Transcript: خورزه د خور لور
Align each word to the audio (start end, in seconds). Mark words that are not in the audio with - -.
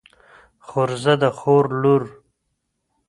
خورزه 0.67 1.13
د 1.21 1.23
خور 1.37 1.65
لور 1.81 2.03